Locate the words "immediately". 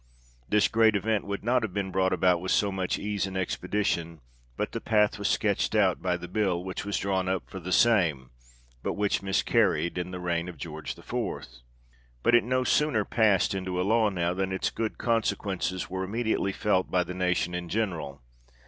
16.03-16.51